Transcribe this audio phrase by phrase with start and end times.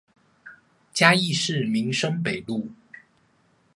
[0.95, 2.71] 嘉義市民生北路